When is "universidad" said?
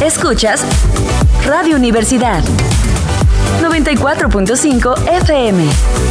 1.76-2.42